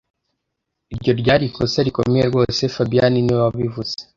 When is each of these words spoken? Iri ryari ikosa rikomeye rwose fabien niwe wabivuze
Iri 0.95 1.11
ryari 1.21 1.43
ikosa 1.49 1.79
rikomeye 1.87 2.25
rwose 2.31 2.61
fabien 2.75 3.13
niwe 3.23 3.39
wabivuze 3.45 3.95